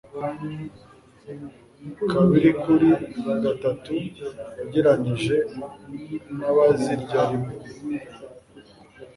kabirikuri 2.11 2.89
gatatu 3.43 3.91
ugereranije 4.63 5.35
n'abazirya 6.39 7.21
rimwe 7.29 7.55